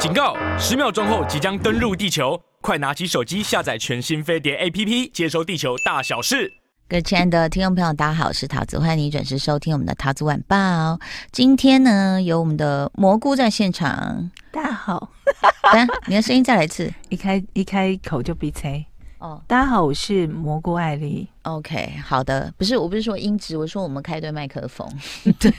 [0.00, 0.34] 警告！
[0.58, 6.50] 十秒钟后即将登陆地球，快拿起手机下载全新飞碟 APP，接收地球大小事。
[6.88, 10.98] 各位亲爱的听众朋友，大家好，我是桃子，欢迎你准时收听我们的桃子晚报。
[11.32, 14.30] 今天呢，有我们的蘑菇在现场。
[14.50, 15.10] 大家好，
[15.70, 18.86] 等下你的声音再来一次， 一开一开口就鼻塞。
[19.20, 21.28] 哦，大家好，我是蘑菇艾丽。
[21.42, 24.88] OK，好的，不是，我不是说音质，我说我们开对麦克风。
[25.38, 25.52] 对，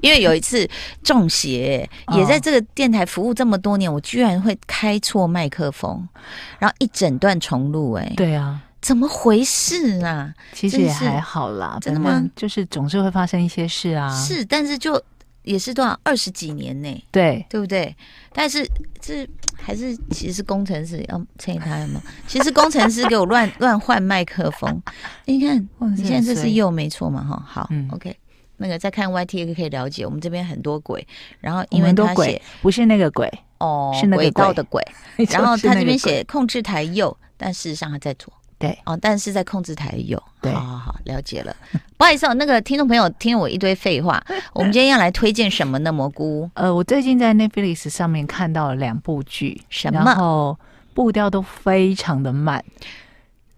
[0.00, 0.64] 因为有一次
[1.02, 6.06] 中邪，也在这个电台服务这么多年，我居然会开错麦克风，
[6.60, 7.94] 然后一整段重录。
[7.94, 10.32] 哎，对啊，怎么回事啊？
[10.52, 12.24] 其实也还好啦，真的吗？
[12.36, 14.08] 就是总是会发生一些事啊。
[14.14, 15.02] 是，但是就。
[15.42, 17.04] 也是多少二十几年呢？
[17.10, 17.94] 对，对不对？
[18.32, 18.66] 但是
[19.00, 22.02] 这还是其实工程师要趁他吗？
[22.26, 24.80] 其实工程师给我乱 乱换麦克风，
[25.26, 27.24] 你看你现在这是右没错嘛？
[27.24, 28.16] 哈，好、嗯、，OK。
[28.62, 31.06] 那个再看 YT 也可以了解，我们这边很多鬼，
[31.40, 34.86] 然后因为他写不是那个鬼哦，是那个轨道的鬼，
[35.30, 38.30] 然后他这边写控制台右，但事实上他在左。
[38.60, 41.56] 对哦，但是在控制台有，对，好好好，了解了。
[41.96, 44.22] 不好意思哦，那个听众朋友听我一堆废话，
[44.52, 45.90] 我们今天要来推荐什么呢？
[45.90, 50.04] 蘑菇，呃，我最近在 Netflix 上面看到了两部剧，什么？
[50.04, 50.58] 然后
[50.92, 52.62] 步调都非常的慢，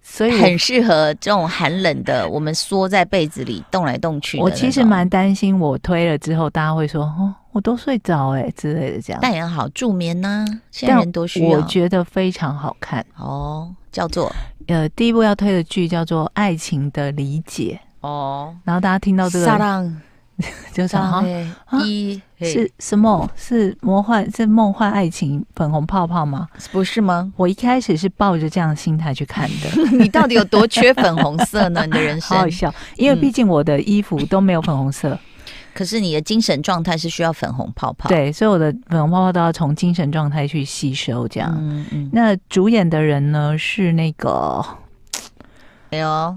[0.02, 4.38] 所以很适合这种寒冷的，我们缩在被子里动来动去。
[4.38, 9.20] 我其实蛮担心，我推了之后，大家会说哦，我都睡着哎之类的这样。
[9.22, 11.58] 但也好助眠呢、啊，现在人多需要。
[11.58, 14.32] 我觉得非常好看哦，叫做。
[14.68, 19.92] 呃，第一部要推的剧叫做《爱情的理解》哦，然后大家听到这个，
[20.72, 21.22] 就是啊，
[21.84, 23.28] 一是什么？
[23.36, 24.28] 是魔幻？
[24.34, 25.44] 是梦幻爱情？
[25.54, 26.48] 粉红泡泡吗？
[26.72, 27.32] 不是吗？
[27.36, 29.82] 我一开始是抱着这样的心态去看的。
[29.98, 31.84] 你到底有多缺粉红色呢？
[31.84, 35.18] 你的人生 好好笑，因为毕竟我的衣服都没有粉红色。
[35.74, 41.54] 可是你的精神状态是需要粉红泡泡，对，所以我的粉红泡泡都要从精神状态去吸收，这样。
[41.58, 42.10] 嗯嗯。
[42.12, 44.64] 那主演的人呢是那个，
[45.90, 46.36] 哎呦，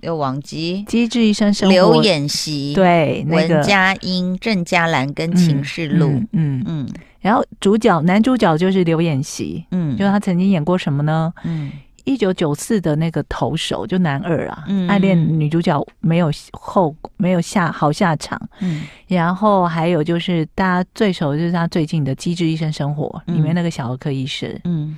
[0.00, 6.88] 有王姬《机智医生生活》刘演习，对，那个、文佳音、郑嘉兰跟秦世璐，嗯嗯，嗯。
[7.20, 11.32] 然后主角男主角就是刘演习，嗯，就是他曾经演过什么呢？
[11.44, 11.72] 嗯。
[12.04, 24.96] 一九九四的那个投手就男二啊，嗯、暗恋女主角没有后没有下好下场，嗯，然后还有就是大家最熟的就是他最近的《机智医生生活》里面那个小儿科医生，嗯，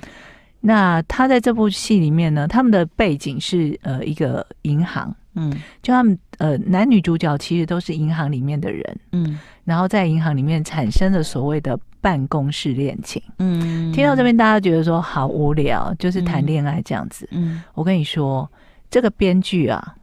[0.65, 11.79] 那他在这部戏里面呢，他们的背景是呃一个银行，嗯，就他们呃男女主角其实都是银行里面的人，嗯，然后在银行里面产生了所谓的。
[12.05, 17.27] 办公室恋情，嗯，听到这边大家觉得说好无聊，就是谈恋爱这样子。
[17.31, 18.47] 嗯，我跟你说，
[18.91, 19.95] 这个编剧啊，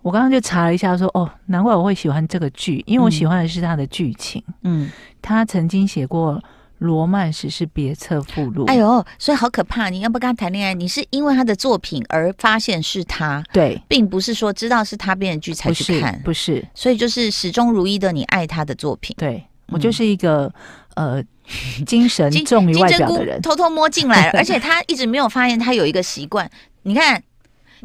[0.00, 4.42] 我刚刚就查了一下说，说哦，难怪我会喜欢这个剧，因为我喜欢的是他的剧情。
[4.62, 4.88] 嗯，
[5.20, 6.36] 他曾经写过
[6.78, 8.66] 《罗曼史是别册附录》。
[8.68, 9.88] 哎呦，所以好可怕！
[9.88, 16.68] 你要不跟他谈恋爱，你是因为他的作品而发现是他，对，并不是说知道是他编的剧才去看，不是，不是。
[16.74, 19.44] 所以就是始终如一的，你爱他的作品，对。
[19.68, 20.52] 我就是一个、
[20.94, 21.24] 嗯、呃
[21.86, 26.48] 精神重于外表的人，偷偷摸进来了， 而且他一直没有发现他有一个习惯，
[26.82, 27.20] 你看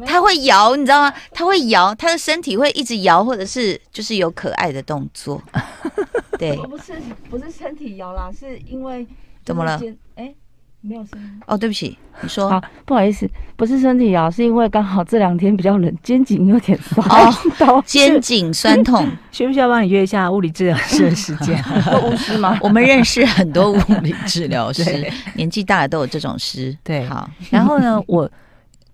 [0.06, 1.14] 他会摇，你知道吗？
[1.32, 5.42] 他会摇，他的身体会一直摇，或者是就是有可爱的动作。
[6.40, 6.94] 对， 不是
[7.28, 9.06] 不是身体摇啦，是因为
[9.44, 9.80] 怎么了？
[10.16, 10.34] 哎。
[10.82, 21.62] 没有声音哦，对不起，你说好，不好意思，不是身体摇，是因为刚好这两天比较冷，肩颈有点酸哦， 肩颈酸痛， 需不需要帮你约一下物理治疗师的时间？
[22.02, 22.58] 巫师吗？
[22.62, 26.74] 我们认识很多物理治疗师，年纪大的都有这种师。
[26.82, 28.30] 对，好，然后呢，我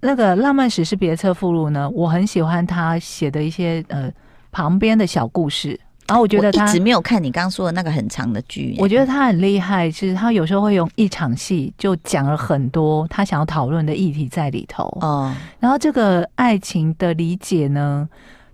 [0.01, 4.11] 那个《浪漫史是别册附录》呢，我很喜欢他写的一些呃
[4.51, 5.79] 旁边的小故事。
[6.09, 8.77] 然后我觉得他一直没有看你刚刚说的那个很长的剧。
[8.79, 14.85] 我觉得他很厉害，其实他有时候会用一场戏就讲了很多他想要讨论的议题在里头。
[15.01, 18.09] 哦，然后这个爱情的理解呢，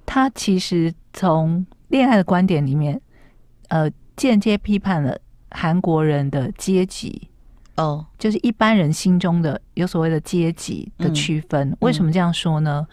[0.06, 3.00] 他其实从恋爱的观点里面，
[3.68, 5.18] 呃，间接批判了
[5.50, 7.28] 韩国人的阶级。
[7.76, 11.70] 哦，就是一般人心中的有所谓的阶级的区分。
[11.70, 12.86] 嗯，为什么这样说呢？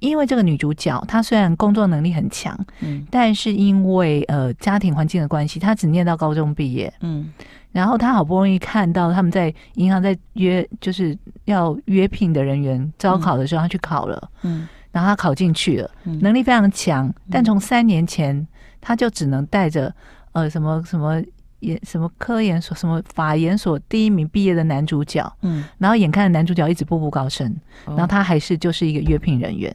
[0.00, 7.32] 因为这个女主角她虽然工作能力很强，嗯，但是因为呃家庭环境的关系，她只念到高中毕业，嗯，
[7.72, 15.90] 然后她好不容易看到他们在银行在约，就是要约聘的人员招考的时候，她去考了，嗯，然后她考进去了，
[16.20, 18.46] 能力非常强，但从三年前
[18.80, 19.94] 她就只能带着
[20.32, 21.22] 呃什么什么。
[21.60, 27.50] 研什么科研所什么法研所第一名毕业的男主角，嗯，然后眼看着男主角一直步步高升，
[27.86, 29.74] 哦，然后他还是就是一个约聘人员，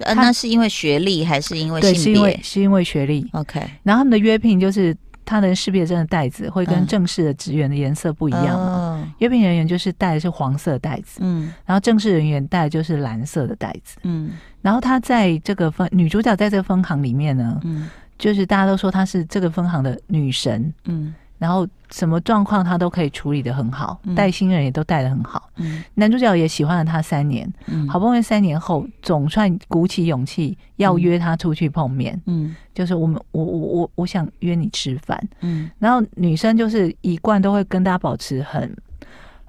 [0.00, 1.92] 呃，那是因为学历还是因为性别？
[1.92, 3.28] 对，是因为是因为学历。
[3.32, 9.12] OK，然后他们的约聘就是他的识别证的袋子会跟正式的职员的颜色不一样嘛？
[9.18, 21.14] 约聘人员就是带的是黄色袋子，嗯，然后正式人员带的就是蓝色的袋子，嗯，然后他在这个分女主角在这个分行里面呢，嗯，就是大家都说她是这个分行的女神，嗯。
[21.38, 25.48] 然后什么状况他都可以处理的很好，带新人也都带得很好。
[25.56, 32.20] 嗯，男主角也喜欢了他三年，嗯，好不容易三年后总算鼓起勇气要约他出去碰面。
[32.26, 35.16] 嗯，就是我们我我我我想约你吃饭。
[35.40, 38.76] 嗯，然后女生就是一贯都会跟大家保持很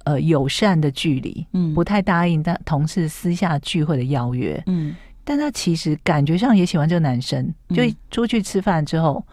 [0.04, 4.62] 呃友善的距离，嗯，不太答应但同事私下聚会的邀约。
[4.68, 9.26] 嗯，但他其实感觉上也喜欢这个男生，就出去吃饭之后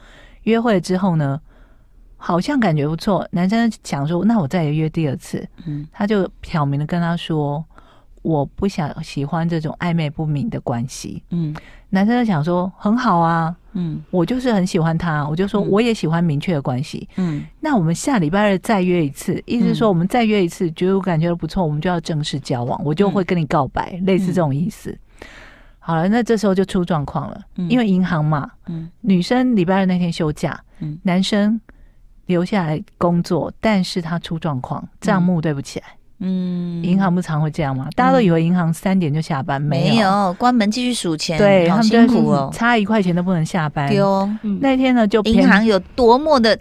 [0.45, 1.39] 约会之后呢。
[2.17, 7.65] 好像感觉不错，男生想说：“那我再约第二次。”嗯，他就挑明的跟他说
[8.23, 11.55] ：“我不想喜欢这种暧昧不明的关系。”嗯，
[11.91, 24.99] 男生就想说：“很好啊，嗯，我就是很喜欢他，我就说我也喜欢明确的关系。”嗯，那我们下礼拜二再约一次，意思是说我们再约一次，觉得我感觉不错，我们就要正式交往，我就会跟你告白，类似这种意思。
[25.79, 31.61] 好了，那这时候就出状况了，因为银行嘛，嗯，女生礼拜二那天休假，嗯，男生。
[32.27, 35.87] 留下来工作，但是他出状况，账目对不起来。
[36.19, 37.89] 嗯，银行不常会这样吗？
[37.95, 41.37] 大家都以为银行三点就下班，没有，关门继续数钱。
[41.37, 43.89] 对，好辛苦哦，差一块钱都不能下班。
[43.91, 44.27] 丢，
[44.61, 46.59] 那天呢，就银行有多么的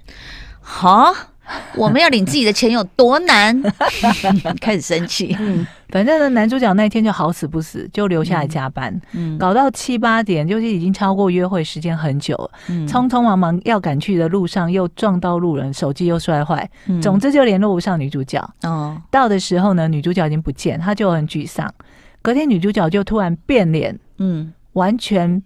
[0.59, 1.13] 好。
[1.75, 3.61] 我们要领自己的钱有多难？
[4.61, 5.35] 开始生气。
[5.39, 8.99] 嗯，反正呢，男主角那天就好死不死，就留下来加班。
[9.13, 12.51] 嗯，搞到七八点，就是已经超过约会时间很久了。
[12.69, 16.69] 嗯，匆匆忙忙要赶去的路上，又撞到路人，手机又摔坏。
[16.87, 18.41] 嗯，总之就联络不上女主角。
[18.63, 21.71] 哦，到的时候呢，女主角已经不见，他就很沮丧。
[22.21, 25.43] 隔天女主角就突然变脸，嗯，完全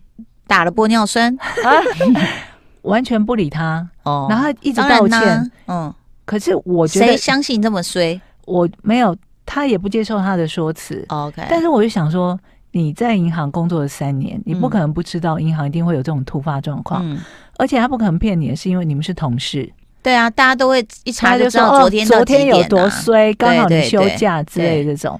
[0.47, 1.37] 打了玻尿酸。
[2.83, 5.93] 完全不理他哦，然后他一直道歉，嗯，
[6.25, 8.19] 可是我觉得谁相信这么衰？
[8.45, 9.15] 我没有，
[9.45, 11.03] 他也不接受他的说辞。
[11.09, 12.39] OK，但是我就想说，
[12.71, 17.19] 你在银行工作了三年，你不可能不知道银行一定会有这种突发状况，嗯，
[17.57, 19.71] 而且他不可能骗你，是因为你们是同事。
[20.01, 25.19] 对啊，大家都会一查就知道昨天昨天有多衰，刚好你休假之类的这种。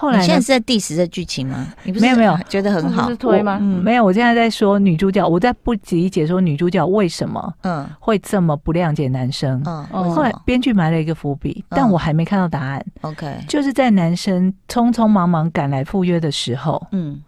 [0.00, 1.66] 后来你现在是在 diss 这剧情吗？
[1.82, 3.06] 你不是没有没有觉得很好？
[3.10, 3.58] 是推吗？
[3.60, 4.04] 嗯，没有。
[4.04, 9.62] 我现在在说女主角，我在不理解说女主角为什么嗯会这么不谅解男生。
[9.66, 12.82] 嗯，后来编剧埋了一个伏笔，但我还没看到答案。
[13.02, 17.20] OK，就是在男生匆匆忙忙赶来赴约的时候，嗯，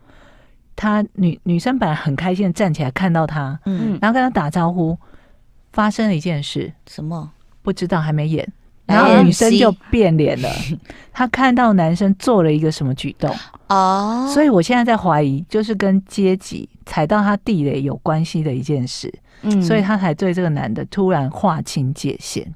[0.74, 4.98] 他女女生本来很开心的站起来看到他，嗯，然后跟他打招呼，
[5.74, 7.30] 发生了一件事，什么
[7.60, 8.50] 不知道，还没演。
[8.92, 10.48] 然后女生就变脸了，
[11.12, 13.34] 她看到男生做了一个什么举动
[13.68, 19.12] 哦，所以我现在在怀疑，就是跟阶级踩到他地雷有关系的一件事，
[19.42, 22.54] 嗯，所以她才对这个男的突然划清界限。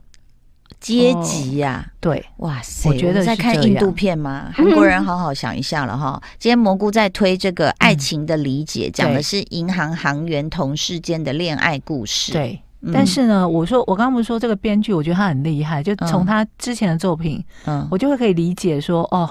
[0.78, 4.50] 阶级呀，对，哇塞，我觉得在看印度片吗？
[4.54, 6.20] 韩国人好好想一下了哈。
[6.38, 12.60] 今天蘑菇在推这个爱情的理解，讲的是银行行员同事间的恋爱故事，对。
[12.92, 19.28] 但是呢，我说我刚刚不是说这个编剧，我觉得他很厉害，就从他之前的作品，嗯，我就会可以理解说，哦，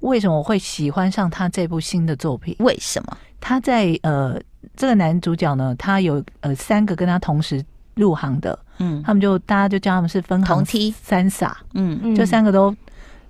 [0.00, 2.54] 为什么我会喜欢上他这部新的作品？
[2.58, 3.16] 为什么？
[3.40, 4.40] 他在呃，
[4.76, 7.62] 这个男主角呢，他有呃三个跟他同时
[7.94, 11.98] 入行的，嗯，他们就大家就叫他们是分行三傻，嗯。
[12.02, 12.74] 嗯，就三个都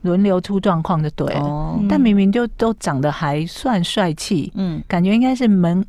[0.03, 5.85] 轮流出状况就对了，哦，但明明就都长得还算帅气，嗯，感觉应该是门。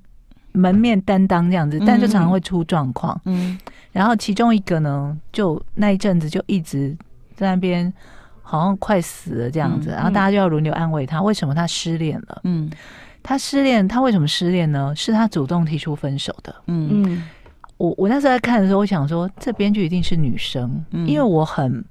[0.55, 3.19] 门面担当这样子，但就常常会出状况。
[3.25, 3.57] 嗯，
[3.91, 6.95] 然后其中一个呢，就那一阵子就一直
[7.35, 7.93] 在那边，
[8.41, 9.89] 好像快死了这样子。
[9.89, 12.41] 然后大家就要轮流安慰他，为什么他失恋了？
[12.43, 12.69] 嗯，
[13.21, 14.93] 他失恋，他为什么失恋呢？
[14.95, 16.55] 是他主动提出分手的。
[16.67, 17.23] 嗯嗯，
[17.77, 21.83] 我我那时候在看的时候，我想说，这编剧一定是女生，因为我很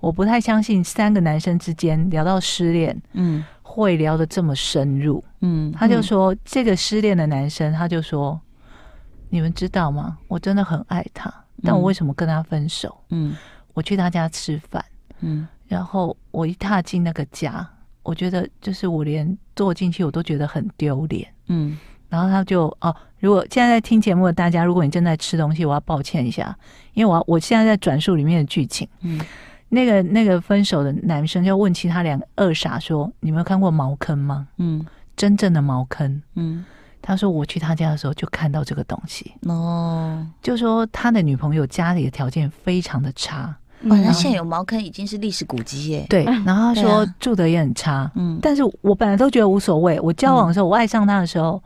[0.00, 3.44] 我不太相信三个男生之间聊到失恋，嗯。
[3.74, 8.40] 会聊得这么深入，嗯，他就说这个失恋的男生，他就说，
[9.30, 10.16] 你们知道吗？
[10.28, 11.28] 我真的很爱他，
[11.60, 12.96] 但我为什么跟他分手？
[13.10, 13.36] 嗯，
[13.72, 14.84] 我去他家吃饭，
[15.22, 17.68] 嗯，然后我一踏进那个家，
[18.04, 21.76] 我觉得就是我连坐进去我都觉得很丢脸，嗯，
[22.08, 26.56] 然后他就哦，如果现在在听节目的大家，如果你正在吃东西，我要抱歉一下，
[26.92, 29.20] 因为我我现在在转述里面的剧情，嗯。
[29.68, 34.46] 那个那个分手的男生就问其他两个二傻说：“你没有看过茅坑吗？
[34.58, 34.84] 嗯，
[35.16, 36.22] 真正的茅坑。
[36.34, 36.64] 嗯，
[37.02, 39.32] 他说我去他家的时候就看到这个东西。
[39.42, 43.54] 哦，就说他的女朋友家里的条件非常的差。
[43.80, 46.06] 嗯，那现在有茅坑已经是历史古迹耶。
[46.08, 48.10] 对，然后他说住的也很差。
[48.14, 50.00] 嗯，但是我本来都觉得无所谓。
[50.00, 51.62] 我交往的时候，我爱上他的时候，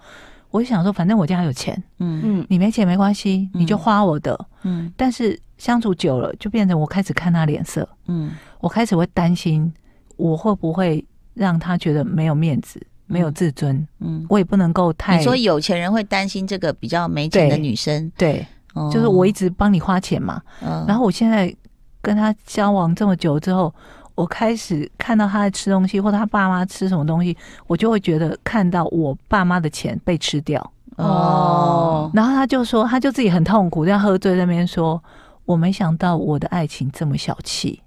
[0.50, 2.20] 我就想说，反正我家有钱，嗯。
[2.24, 4.92] 嗯，你没钱没关系，你就花我的，嗯。
[4.96, 9.72] 但是相处久了，就变成我开始看他脸色，嗯，我开始会担心，
[10.16, 15.18] 我会不会让他觉得没有面子，没有自尊，嗯，我也不能够太。
[15.18, 18.46] 你说有钱人会担心这个比较没钱的女生，对，对。
[18.74, 21.54] 哦、就是我一直帮你花钱嘛，嗯，然后我现在
[22.00, 23.74] 跟他交往这么久之后。
[24.18, 27.36] 我开始看到他在吃东西，或者他爸妈吃什么东西，
[27.68, 30.60] 我就会觉得看到我爸妈的钱被吃掉
[30.96, 32.10] 哦。
[32.12, 35.00] 然后他就说，他就自己很痛苦，这样喝醉在那边说
[35.46, 37.80] ：“我没想到我的爱情这么小气。”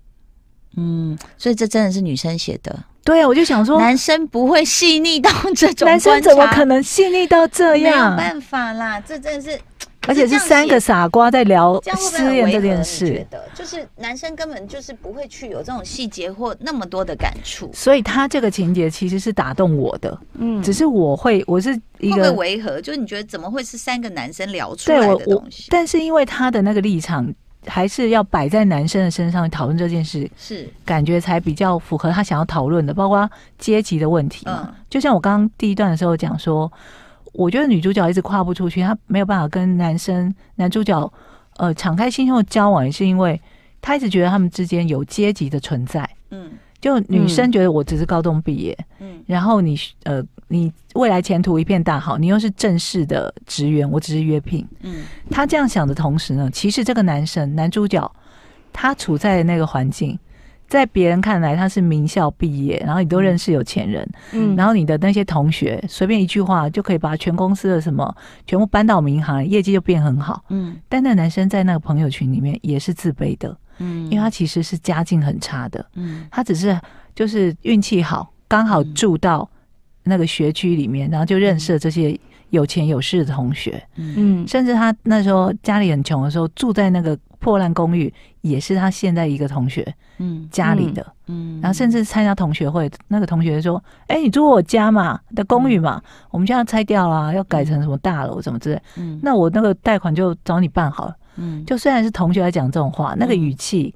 [0.77, 2.79] 嗯，所以这真的是女生写的。
[3.03, 8.15] 对啊，我就想说，男生不会细腻到这种，男生怎么可能细腻到这样？
[8.15, 9.59] 没有办法啦，这真的是。
[10.07, 20.17] 而且是三个傻瓜在聊失恋这件事，觉得就是男生根本就是不会去有这种细节或那么多的感触，所以他这个情节其实是打动我的。
[20.33, 25.67] 嗯，只是我会，我是一个会违和，就是你觉得怎么会是三个男生聊出来的东西？
[25.69, 27.31] 但是因为他的那个立场
[27.67, 33.29] 还是要摆在男生的身上讨论这件事，是感觉才比较符合他想要讨论的，包括
[33.59, 34.73] 阶级的问题嘛。
[34.89, 36.71] 就像我刚刚第一段的时候讲说。
[37.33, 41.13] 我觉得女主角一直跨不出去，她没有办法跟男生男主角
[41.57, 43.39] 呃敞开心胸的交往，也是因为
[43.81, 46.09] 她一直觉得他们之间有阶级的存在。
[46.29, 54.67] 嗯，就女生觉得我只是高中毕业，嗯，然后你呃你未来前途一片大好，你又是正式的职员，我只是约聘。
[54.81, 58.11] 嗯，她这样想的同时呢，其实这个男生男主角
[58.73, 60.17] 他处在的那个环境。
[60.71, 68.15] 在别人看来，他是名校毕业，然后你都认识有钱人，嗯，然后你的那些同学随便一句话就可以把全公司的什么
[68.47, 70.77] 全部搬到民航，业绩就变很好，嗯。
[70.87, 76.79] 但那男生在那个朋友群里面也是自卑的，嗯，因为他其实是家境很差的，嗯，他只是
[77.13, 79.49] 就是运气好，刚好住到
[80.03, 82.17] 那个学区里面，然后就认识了这些
[82.51, 87.17] 有钱有势的同学，嗯，甚至他那时候家里很穷的时候，住在那个。
[87.41, 89.83] 破烂公寓也是他现在一个同学，
[90.19, 103.91] 嗯，家里的，嗯，然后甚至参加同学会，那个同学说：“哎，你住我家嘛的公寓嘛，我们现在拆掉了，要改成什么大楼什么之类，嗯，那我那个贷款就找你办好了，嗯，就虽然是同学来讲这种话，那个语气，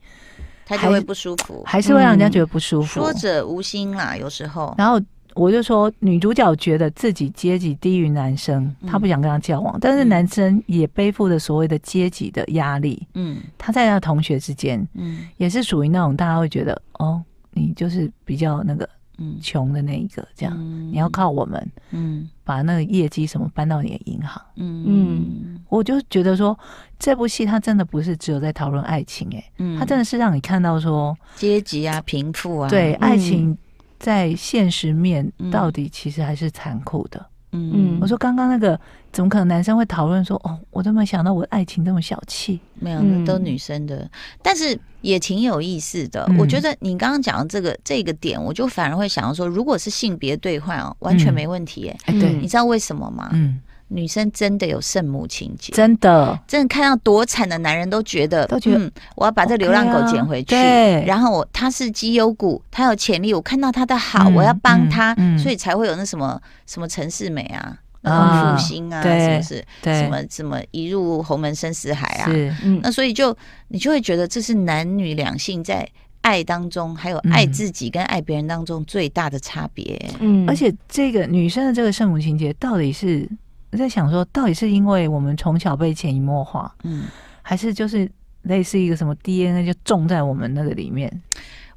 [0.66, 3.00] 他就会不舒服，还是会让人家觉得不舒服。
[3.00, 5.00] 说者无心啦，有时候，然后。
[5.36, 9.78] 我就说，女主角觉得自己阶级低于男生，她不想跟他交往。
[9.82, 13.06] 但是男生也背负着所谓的阶级的压力。
[13.16, 18.88] 嗯，他在他同学之间，嗯，也是属于那种大家会觉得，哦，你就是比较那个，
[19.18, 20.58] 嗯，穷的那一个，这样，
[20.90, 24.84] 你要靠我们，嗯，把那个业绩什么搬到你的银行，嗯。
[24.88, 26.58] 嗯，我就觉得说，
[26.98, 33.58] 这部戏它真的不是只有在讨论爱情，哎，嗯，它真的是让你看到说阶级啊、贫富啊，对爱情。
[34.00, 37.26] 在现实面，到底其实还是残酷的。
[37.52, 38.78] 嗯，我说刚刚那个，
[39.14, 42.60] 怎么可能男生会讨论说，哦，我都没想到我的爱情这么小气？
[42.74, 44.10] 没有，那都女生的，
[44.42, 46.30] 但是也挺有意思的。
[46.38, 51.88] 我觉得你刚刚讲的这个这个点，我就反而会想到说，如果是性别对换哦，完全没问题。
[52.04, 53.30] 哎，对，你知道为什么吗？
[53.32, 53.62] 嗯。
[53.88, 60.56] 女生真的有圣母情节，真的，真的看到多惨的男人都觉得，都觉得，嗯，我要把这流浪狗捡回去。
[60.56, 69.66] 对，然后我他是绩优股，他有潜力，我看到他的好，我要帮他，所以才会有那什么什么陈世美啊，那种负心啊，是不是？
[69.84, 72.58] 什么什么一入侯门深似海啊？
[72.82, 73.38] 那所以就
[73.68, 75.88] 你就会觉得这是男女两性在
[76.22, 80.04] 爱当中，还有爱自己跟爱别人当中最大的差别。
[80.20, 83.30] 嗯，而且这个女生的这个圣母情节到底是？
[83.76, 87.08] 我在想说，到底是因为我们从小被潜移默化，嗯，
[87.42, 88.10] 还是就是
[88.44, 91.12] 类似一个什么 DNA 就种在我们那个里面？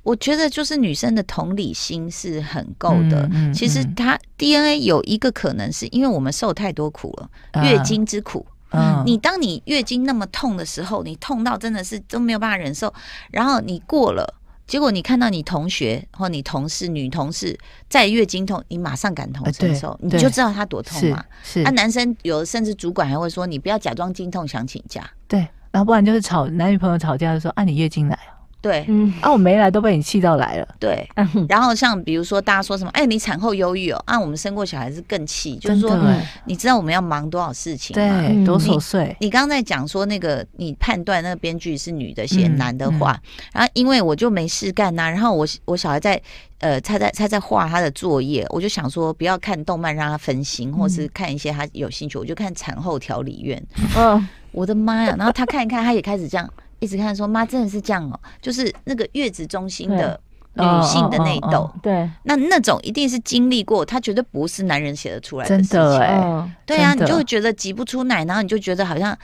[0.05, 3.27] 我觉得就是女生的同理心是很够的。
[3.27, 8.47] 嗯嗯嗯、其实她 DNA 有一个可能是因为我们受太多苦了，啊、月经之苦。
[8.71, 12.95] 嗯，你当你月经那么痛的时候，你痛到真的是都没有办法忍受，
[13.33, 14.35] 然后你过了。
[14.69, 17.59] 结果你看到你同学或你同事女同事
[17.89, 21.25] 在月经痛，你马上感同身受，你就知道她多痛嘛。
[21.43, 25.11] 是，啊，男生有甚至主管还会说，你不要假装经痛想请假。
[25.27, 25.41] 对，
[25.73, 28.38] 然后不然就是吵男女朋友吵架的时候，啊，你月经来啊。
[28.61, 30.69] 对，嗯，啊，我没来都被你气到来了。
[30.81, 31.09] 对，
[31.49, 35.97] 然后像比如说大家说什么，哎，你产后忧郁哦，啊，我们生过小孩子更气，就是说，
[36.45, 38.21] 你知道我们要忙多少事情吗？
[38.21, 39.17] 对，多琐碎。
[39.21, 43.17] 你刚刚在讲说那个，你判断那个编剧是女的写男的话，
[43.53, 46.21] 然后因为我就没事干呐，然后我我小孩在
[46.59, 53.65] 呃，他在他在画他的作业，我就想说不要看动漫让他分心，或是看一些他有兴趣，我就看产后调理院。
[53.97, 55.15] 嗯，我的妈呀！
[55.17, 56.53] 然后他看一看，他也开始这样。
[56.81, 60.19] 一直看说妈真的是这样哦，就是那个月子中心的
[60.55, 65.71] 女性的内斗，对，那那种一定是经历过，他绝对不是男人写的出来的事情。
[65.71, 69.17] 真的哎，对啊，你就会觉得挤不出奶，然后你就觉得好像，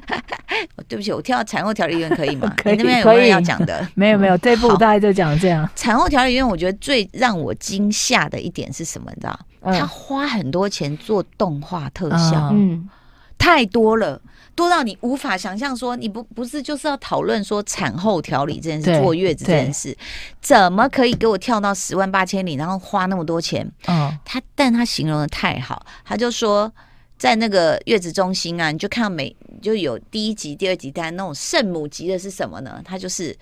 [0.88, 2.50] 对不起，我跳到产后调理院可以吗？
[2.56, 5.68] 可以，那边有人要讲的，没 有没有，这部大概就讲这样。
[5.76, 9.10] 产后调理院，我觉得最让我惊吓的一点是什么？
[9.14, 9.38] 你知道？
[9.62, 12.88] 他花很多钱做动画特效，嗯，
[13.36, 14.20] 太多了。
[14.54, 19.96] 多到你无法想象，说你不不是就是要讨论说产后调理这件事，坐月子这件事，
[20.40, 23.66] 怎么可以给我跳到十万八千里，然后花那么多钱？
[23.86, 26.70] 嗯，他但他形容的太好，他就说
[27.16, 32.80] 在那个月子中心啊，你就看到每就有第一集、第二集，但那种圣母级的是什么呢？
[32.84, 33.34] 他就是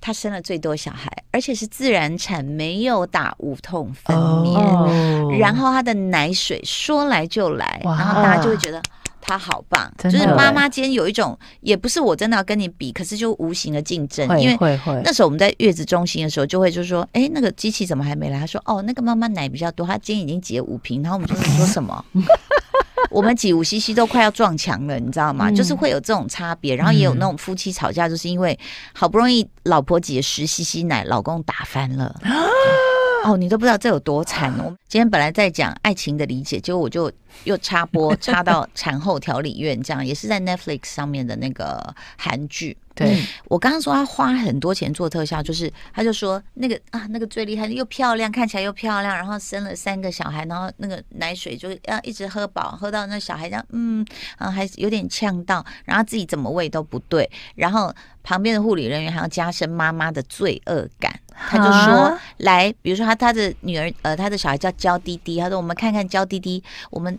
[0.00, 8.82] 他生了最多小孩，而且是自然产，没有打无痛分娩，哦、然后他的奶水说来就来，哇然后大家就会觉得。
[9.28, 14.26] 他好棒，就是妈妈间有一种，也不是我真的要跟你比，可是就无形的竞争。
[14.40, 14.56] 因为
[15.04, 18.40] 那时候我们在月子中心的时候，就会就说，哎，那个机器怎么还没来？
[18.40, 21.02] 他说，哦，那个妈妈奶比较多，她今天已经挤了五瓶。
[21.02, 22.02] 然后我们就会说什么？
[23.10, 25.50] 我们挤五 CC 都快要撞墙了，你知道吗？
[25.50, 26.74] 就是会有这种差别。
[26.74, 28.58] 然后也有那种夫妻吵架，就是因为
[28.94, 32.18] 好不容易老婆挤了十 CC 奶，老公打翻了。
[33.28, 34.74] 哦，你都不知道这有多惨哦！
[34.88, 37.12] 今天本来在讲爱情的理解，结果我就
[37.44, 42.74] 又插播插到产后调理院，这样也是在 Netflix 上面的那个韩剧。
[42.98, 54.04] 对，我刚刚说他花很多钱做特效，就是他就说那个啊，那个最厉害，又漂亮，看起来又漂亮，然后生了三个小孩，然后那个奶水就要一直喝饱，喝到那小孩这样，嗯
[54.36, 67.18] 啊，还有点呛到，然后自己怎么喂都不对，然后旁边的护理人员还要加深妈妈的罪恶感，他就说来，比如说他他的女儿呃，他的小孩叫娇滴滴，他说我们看看娇滴滴，我们。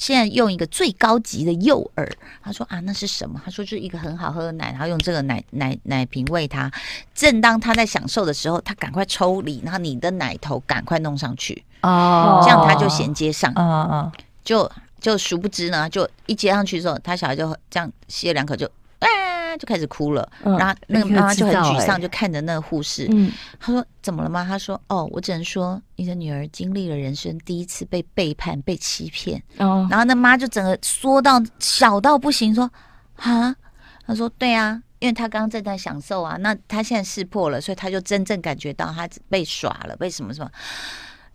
[0.00, 2.10] 现在用一个最高级的诱饵，
[2.42, 3.38] 他说啊，那是什么？
[3.44, 6.72] 他说就是一个很好喝的奶，然后用这个奶奶奶瓶喂他。
[7.14, 13.52] 正当他在享受的时候，他赶快抽离，然后你的奶头赶快弄上去哦，这样他就衔接上。
[13.54, 18.66] 嗯嗯，就就殊不知呢，就一接上去之后，他小孩就这样吸了两口就。
[19.58, 23.08] 就开始哭了，嗯、然后那个妈妈就很沮丧，就看着那个护士。
[23.10, 32.70] 嗯，他说：“怎么了吗？”他说：“哦，我只能说，你的女儿经历了人生第一次被背叛、被欺骗。”哦，然后那妈就整个缩到小到不行，说
[33.16, 33.54] ：“啊？”
[34.06, 40.50] 他说：“对啊，因为他刚刚正在享受啊，那他现在识破了，所以他就真正感觉到他被耍了，被什么什么。”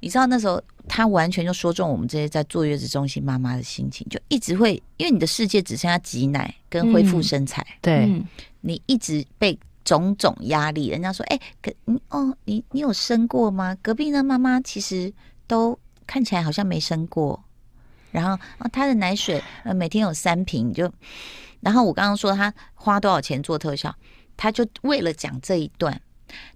[0.06, 8.24] 你知道那时候他完全就说中我们这些在坐月子中心妈妈的心情，就一直会因为你的世界只剩下挤奶跟恢复身材，嗯、对，
[8.62, 10.90] 你一直被种种压力。
[10.90, 13.76] 人家说，哎、欸，可你哦，你你有生过吗？
[13.82, 15.12] 隔壁的妈妈其实
[15.48, 17.44] 都看起来好像没生过，
[18.12, 20.88] 然后啊，她的奶水呃每天有三瓶，就
[21.62, 23.92] 然后我刚刚说她花多少钱做特效，
[24.38, 26.00] 她就为了讲这一段。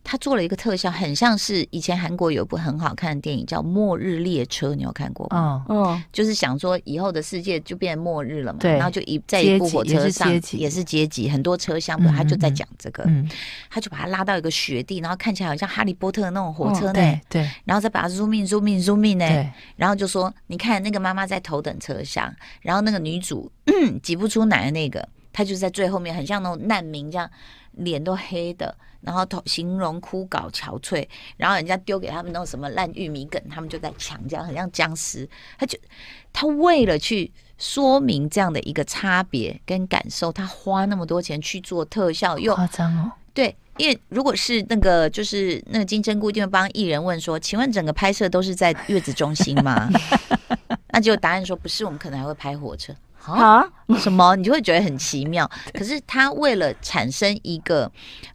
[0.04, 5.66] 他做了一个特效，很像是以前韩国有一部很好看的电影叫《末日列车》，你有看过吗？
[5.70, 13.30] 嗯、哦，就是想说以后的世界就变末日了嘛，对然后就一在一部火车上也是阶级，很多车厢，嗯、他就在讲这个，嗯、
[13.70, 19.50] 他就把他拉到一个雪地，然后看起来好像哈利波特的那种火车呢、哦，对，然后再把它 zoom in zoom in zoom in 呢，对。
[19.76, 23.52] 然后就说你看那个妈妈在头等车厢，然后那个女主
[24.02, 27.30] 挤不出奶的那个，她就在最后面，很像那种难民这样，
[27.74, 28.76] 脸都黑的。
[29.02, 31.08] 然后头形容枯槁憔悴，
[31.38, 35.28] 然后人家丢给他们那种什么烂玉米梗，他们就在抢，这样很像僵尸。
[35.58, 35.78] 他就
[36.34, 43.12] 他为了去说明这样的一个差别跟感受，他花那么多钱去做特效，又夸张哦。
[43.34, 49.90] 对，因为如果是那个就是那个金针菇，就会帮艺人问说：“请问整个拍摄都是在月子中心吗？”
[50.92, 52.94] 那就答案说不是，我们可能还会拍火车。
[53.26, 53.64] 啊？
[54.00, 54.36] 什么？
[54.36, 55.50] 你就会觉得很奇妙。
[55.74, 57.92] 可是他为了产生一个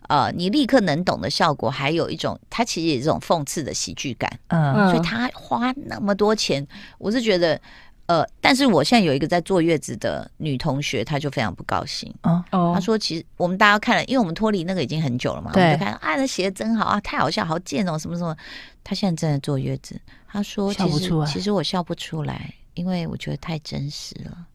[0.09, 4.31] 呃，你立刻能懂的效果，还有一种，他其实也是这种讽刺的喜剧感。
[4.49, 6.66] 嗯，所以他花那么多钱，
[6.99, 7.61] 我是觉得
[8.07, 12.12] 呃，但是我现在有一个在坐月子的女同学，她就非常不高兴。
[12.23, 18.37] 哦，她说其实我们大家看了，因为我们脱离那个已经很久了嘛，对我们就看啊，那写的真好啊，太好笑，好贱哦，什么什么。
[18.83, 24.47] 她现在正在坐月子，她说其实其实我笑不出来，因为我觉得太真实了。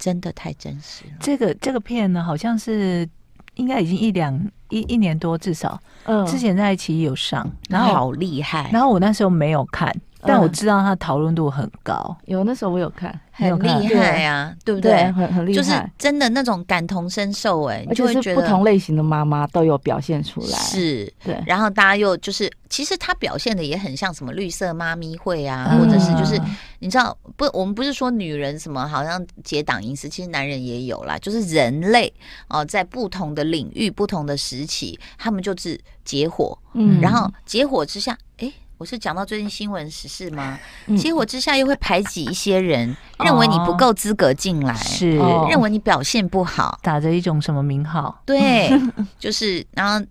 [0.00, 1.12] 真的太真实了。
[1.20, 3.08] 这个这个片呢，好像是
[3.54, 4.36] 应该已经一两
[4.70, 5.78] 一一年多，至少。
[6.04, 6.26] 嗯。
[6.26, 8.70] 之前在爱奇艺有上，然后好厉害。
[8.72, 12.16] 然后我那时候没有看，但我知道他讨论度很高。
[12.26, 15.10] 有那时候我有看，很厉害啊，对不对？
[15.12, 20.58] 很很厉害，就是真的那种感同身受哎，就会觉得不同类型的妈妈都有表现出来。
[20.58, 21.42] 是，对。
[21.46, 26.40] 然后大家又就是，其实他表现的也很像什么绿色妈咪会啊，或者是就是
[26.80, 27.46] 你知道不？
[27.52, 32.12] 我们不是说女人什么好像结党营私，其实男人也有啦，就是人类
[32.48, 38.52] 哦，在不同的领域、不同的时期，他们就是结伙，嗯，然后结伙之下，哎。
[38.80, 40.58] 我是讲到最近新闻时事吗？
[40.96, 45.18] 结果之下又会排挤一些人，认为你不够资格进来，是
[45.50, 48.22] 认为你表现不好，打着一种什么名号？
[48.24, 48.70] 对，
[49.20, 50.02] 就是然后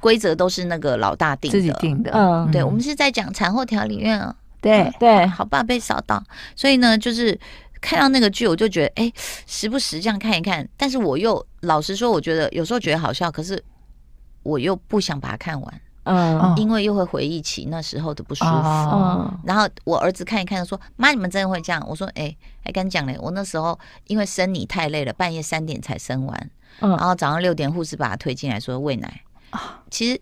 [0.00, 2.10] 规则都是那个老大定的，自己定的。
[2.12, 4.34] 嗯，对，我们是在讲产后调理院啊。
[4.60, 6.20] 对对，好吧，被扫到，
[6.56, 7.38] 所以呢，就是
[7.80, 9.12] 看到那个剧，我就觉得，哎，
[9.46, 10.68] 时不时这样看一看。
[10.76, 13.62] 但是我又老实说，我觉得有时候觉得好笑，可是
[14.42, 15.80] 我又不想把它看完。
[16.08, 18.50] 嗯，因为又会回忆起那时候的不舒服。
[18.50, 23.16] 嗯，然后我儿子看一看，说：“妈，你们真的会这样？”我说：“哎，还敢讲嘞？
[23.20, 29.20] 我那时候因为生你太累了，半夜三点才生完，嗯，然后早上六点护士把他推进来，说喂奶。
[29.90, 30.20] 其实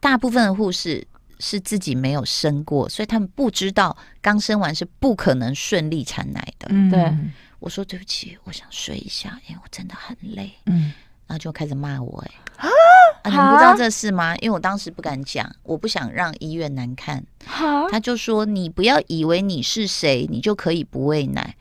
[0.00, 1.06] 大部分的护士
[1.38, 6.66] 是自己没有生过，所以他们不知道刚生完是不可能顺利产奶的。
[6.70, 7.12] 嗯，对，
[7.60, 10.52] 我说对不起，我想睡一下，因为我真的很累。
[10.66, 10.92] 嗯。”
[11.24, 12.34] 然后就开始骂我，哎
[12.68, 12.68] 啊！
[13.24, 14.34] 你们不知道这事吗？
[14.36, 17.22] 因为我当时不敢讲，我不想让医院难看。
[17.90, 21.54] 他就说：“你不要以为你是谁，你就可以不喂奶。”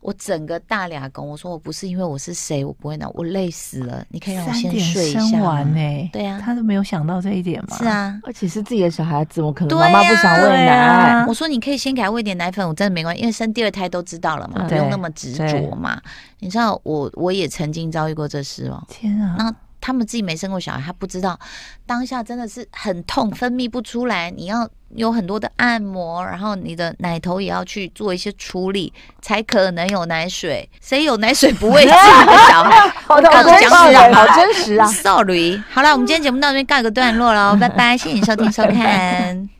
[0.00, 4.04] 我整个大俩工，我说我不是因为我是谁，我不会奶，我累死了。
[4.10, 5.18] 你可以让我先睡一下。
[5.18, 6.10] 生完呢？
[6.12, 7.76] 对啊，他都没有想到这一点嘛。
[7.76, 11.24] 是啊，而且是自己的小孩子，我可能妈妈不想喂奶。
[11.26, 16.00] 我说你可以先给他喂点奶粉，我真的没关系，因为生第二胎都知道了嘛，不用那么执着嘛。
[16.38, 18.80] 你知道我我也曾经遭遇过这事哦。
[18.88, 19.34] 天啊！
[19.38, 19.54] 那。
[19.86, 21.38] 他们自己没生过小孩，他不知道
[21.86, 24.32] 当下真的是很痛，分泌不出来。
[24.32, 30.68] 你要有很多的按摩，然后你的奶头也要去做一些处理，才可能有奶水。
[30.82, 32.88] 谁有奶水不喂自己的小孩？
[33.06, 34.88] 好讲实啊，好真实啊。
[34.88, 39.55] Sorry，好了，我们今天节目到这边告一个段落喽，拜拜，谢谢你收听收看。